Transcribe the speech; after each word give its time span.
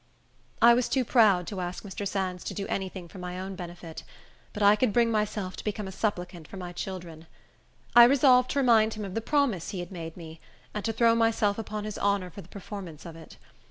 I 0.63 0.73
was 0.73 0.89
too 0.89 1.05
proud 1.05 1.45
to 1.45 1.61
ask 1.61 1.83
Mr. 1.83 2.07
Sands 2.07 2.43
to 2.45 2.55
do 2.55 2.65
any 2.65 2.89
thing 2.89 3.07
for 3.07 3.19
my 3.19 3.39
own 3.39 3.55
benefit; 3.55 4.03
but 4.51 4.63
I 4.63 4.75
could 4.75 4.91
bring 4.91 5.11
myself 5.11 5.55
to 5.57 5.63
become 5.63 5.87
a 5.87 5.91
supplicant 5.91 6.47
for 6.47 6.57
my 6.57 6.73
children. 6.73 7.27
I 7.95 8.05
resolved 8.05 8.49
to 8.49 8.59
remind 8.59 8.95
him 8.95 9.05
of 9.05 9.13
the 9.13 9.21
promise 9.21 9.69
he 9.69 9.79
had 9.79 9.91
made 9.91 10.17
me, 10.17 10.41
and 10.73 10.83
to 10.85 10.91
throw 10.91 11.13
myself 11.13 11.59
upon 11.59 11.83
his 11.83 11.99
honor 11.99 12.31
for 12.31 12.41
the 12.41 12.49
performance 12.49 13.05
of 13.05 13.15
it. 13.15 13.37